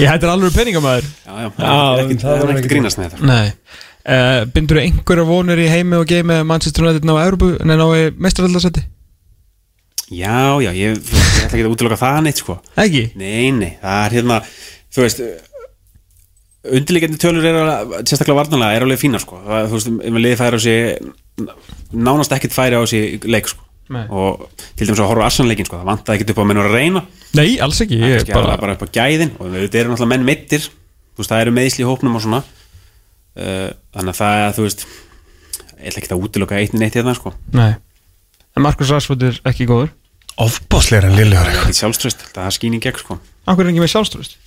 [0.00, 1.04] Ég hættir alveg peningamæður.
[1.26, 3.26] Já, já, það er er ekki ekki grínast með þetta.
[3.28, 3.52] Nei.
[4.02, 7.04] Uh, Bindur þú einhverja vonur í heimi og geimi að Manchester United
[7.78, 8.82] ná í mestraröldasetti?
[10.12, 12.56] Já, já, ég, ég ætla ekki að útiloka það neitt sko.
[12.80, 13.04] Ekki?
[13.20, 14.40] Nei, nei, það er hérna
[14.92, 15.22] þú veist
[16.62, 20.24] undirleikandi tölur er alveg, sérstaklega varnanlega er alveg fína sko, það, þú veist, ef maður
[20.26, 20.76] liði færi á sig
[22.06, 24.04] nánast ekkert færi á sig leik sko, Nei.
[24.06, 24.44] og
[24.78, 26.76] til dæmis að horfa á Arsenal-leikin sko, það vantaði ekkert upp á að menn að
[26.76, 27.02] reyna.
[27.34, 30.12] Nei, alls ekki það Ég er bara, bara, upp á gæðin og þetta eru náttúrulega
[30.12, 32.42] menn mittir þú veist, það eru meðisli í hópnum og svona.
[33.32, 34.86] Uh, þannig að það þú veist
[35.82, 37.34] ég ætla ekki að útiloka eitt neitt hérna sko.
[37.56, 37.72] Nei.
[38.54, 39.90] En Markus Rashford er ekki góður.
[40.40, 43.18] Ofbásleira en ekki sjálfströst, það er skýning gegn sko.
[43.48, 44.38] Akkur er ekki með sjálfströst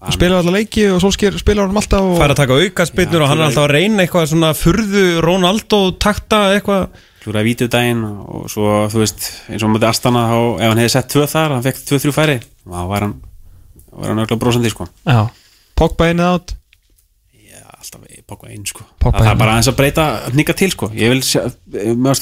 [0.00, 2.16] Hann spilar alltaf leiki og Solskjær spilar hann alltaf og...
[2.16, 5.80] Fær að taka aukaspinnur Já, og hann er alltaf að reyna eitthvað svona furðu Ronaldo
[6.00, 6.86] takta eitthvað
[7.20, 11.10] klúraði vítudaginn og svo, þú veist, eins og mútið Astana þá, ef hann hefði sett
[11.12, 13.12] tvö þar, hann fekk tvö, þrjú færi þá var hann,
[13.92, 14.88] var hann örugglega brosandi sko.
[15.04, 15.20] Já
[15.80, 16.54] Pogba innið átt
[17.36, 18.84] Já, alltaf bóka einn sko.
[19.00, 20.88] Pogba það er bara aðeins að breyta, hnika til sko.
[20.96, 21.44] ég vil sjá,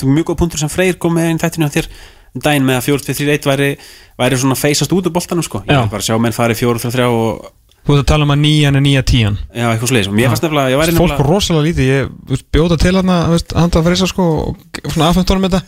[0.02, 1.90] mjög góð punktur sem Freyr kom með einn þættinu á þér
[2.34, 3.70] um daginn með að 4-3-1 væri,
[4.18, 5.62] væri svona feysast út úr boltanum sko.
[5.66, 5.80] ég Já.
[5.82, 7.48] vil bara sjá menn fari 4-3-3 og
[7.88, 9.38] Þú ert að tala um að nýjan er nýja tíjan.
[9.48, 11.86] Já, eitthvað sliðis og mér fannst nefnilega, ég væri Fólk nefnilega rosalega lítið.
[11.88, 15.62] Ég veist, bjóta til hann að handa að freysa sko og svona honum þetta.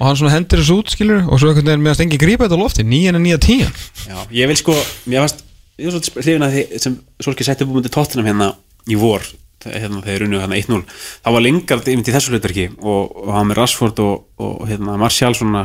[0.00, 2.58] Og hann svona hendur þessu út skilur og svo einhvern veginn meðast engi grípa þetta
[2.58, 2.82] lofti.
[2.82, 3.78] Nýjan er nýja tíjan.
[4.08, 4.74] Já, ég vil sko,
[5.06, 5.44] mér fannst
[5.78, 8.50] ég er svolítið hrifin að því sem Solskjaer setti upp um undir tóttunum hérna
[8.90, 9.24] í vor
[9.64, 10.82] hérna, þegar unnu hérna 1-0
[11.22, 14.98] þá var Lingard yfir til þessu hlutverki og, og hann með Rashford og, og hérna,
[15.00, 15.64] Martial svona,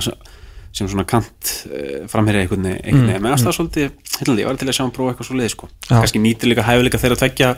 [0.78, 3.24] sem svona kant uh, framherja einhvern veginn mm.
[3.24, 5.70] með aðstæða svolítið, hérna, ég var til að sjá hann prófa eitthvað svo leið sko.
[5.90, 7.52] Kannski nýtir líka hæfileika þeirra að tveggja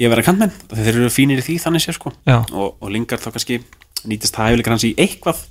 [0.00, 2.12] ég að vera kantmenn, þeir eru fínir í því þannig sé sko.
[2.30, 3.60] Og, og Lingard þá kannski
[4.08, 5.42] nýtist hæfileika hans í eitthvað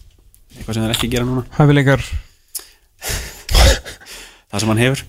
[0.56, 1.46] eitthvað sem þeir ekki gera núna.
[1.60, 2.06] Hæfileikar.
[4.50, 5.06] Það sem hann hefur.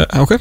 [0.00, 0.34] Uh, Ok.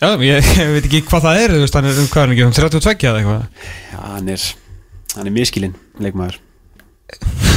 [0.00, 2.30] Já, ég, ég veit ekki hvað það er þú veist, hann er um hvað er
[2.32, 3.66] ekki, um 32 eða eitthvað.
[3.92, 4.46] Já, hann er,
[5.12, 6.40] hann er miskilinn leikmaður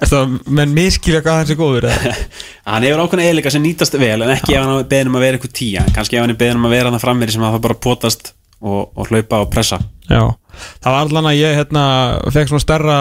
[0.00, 1.88] það, menn miskilja hvað hans er góður?
[2.68, 5.38] Hann hefur ákveðna eðlika sem nýtast vel en ekki ef hann beðin um að vera
[5.38, 7.64] eitthvað tíja kannski ef hann er beðin um að vera hann framveri sem að það
[7.66, 9.78] bara potast og, og hlaupa og pressa.
[10.06, 10.22] Já,
[10.82, 11.84] það var allan að ég hérna
[12.34, 12.96] fekk svona stærra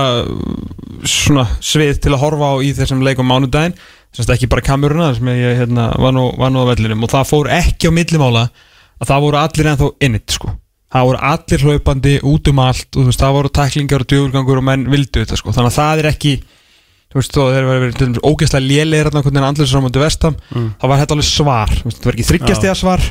[1.07, 3.77] svona svið til að horfa á í þessum leikum mánudaginn,
[4.15, 7.05] semst ekki bara kameruna sem ég hérna var nú, var nú á vellinum.
[7.05, 8.47] Og það fór ekki á millimála
[9.01, 10.55] að það voru allir ennþá innit sko.
[10.91, 14.59] Það voru allir hlaupandi út um allt og þú veist, það voru tæklingar og djúurgangur
[14.59, 16.33] og menn vildu þetta sko, þannig að það er ekki
[17.11, 20.85] þú veist, þó þeir verið til dæmis ógeðslega lélegir hérna hvernig andlir saman vestam þá
[20.87, 23.03] var þetta alveg svar, þú veist, það var ekki þryggjastega svar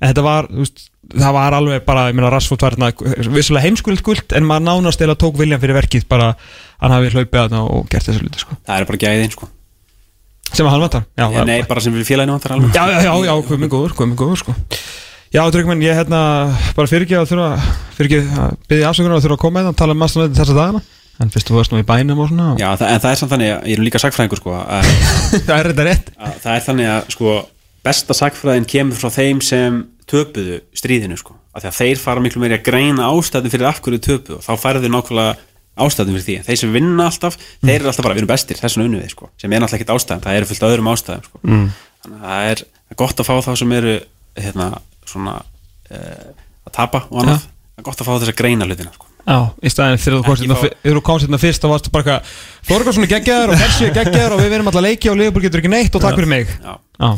[0.00, 2.90] en þetta var, þú veist, það var alveg bara, ég meina Rassfótt var hérna
[3.34, 6.30] vissulega heimskuld guld en maður nánast eða tók viljan fyrir verkið bara
[6.80, 8.56] hann hafi hlaupið þarna og gert þessu hluti sko.
[8.68, 9.48] Það er bara gæðin sko.
[10.50, 12.72] Sem að hann vantar já, Já, Nei, bara sem við félaginu vantar alveg.
[12.74, 14.54] Já, já, já, minn góður, minn góður sko.
[15.34, 16.22] já, Tryggmenn, ég hérna
[16.78, 17.50] bara fyrir ekki að þurfa
[17.98, 20.82] fyrir ekki að byggja afsökunar að þurfa að koma eða tala um maður þessa dagana
[21.20, 22.54] en fyrst þú varst nú í bænum og svona.
[22.60, 24.88] Já, það, en það er samt þannig að ég er líka sagfræðingur sko að,
[25.48, 27.28] það er þetta rétt að það er þannig að sko
[27.84, 29.72] besta sagfræðin kemur frá þeim sem
[30.10, 33.80] töpuðu stríðinu sko af því að þeir fara miklu meiri að greina ástæðin fyrir af
[33.84, 35.32] hverju töpuðu og þá færðu nákvæmlega
[35.80, 38.84] ástæðin fyrir því þeir sem vinna alltaf, þeir eru alltaf bara við erum bestir, þessum
[38.86, 41.36] unnu við sko sem er náttúrulega ekkit ástæðin, það eru fullt öðrum ástæðum sko.
[41.42, 41.68] mm.
[42.04, 42.58] þannig að það er
[43.00, 43.26] gott að
[48.90, 49.56] fá þá að það að að.
[49.60, 52.04] Já, í staðin þegar þú komst Ekki hérna þú komst hérna fyrst þá varstu bara
[52.04, 55.44] eitthvað Þorgarsson er geggjaður og Hersi er geggjaður og við verðum alltaf leiki og Leifur
[55.44, 56.54] getur ekki neitt og takk fyrir mig.
[56.60, 56.72] Já.
[57.00, 57.10] Já,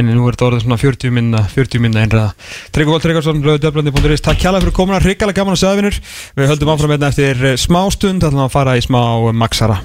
[0.00, 2.34] en nú er þetta orðið svona 40 minna 40 minna einræða
[2.74, 6.02] Tryggvi Volt Tryggvarsson, rauðdöflandi.is Takk kjærlega fyrir komuna, hrikalega gaman að segja vinur.
[6.36, 9.00] Við höldum áfram hérna eftir eh, smá stund ætlum að fara í smá
[9.32, 9.80] Maxara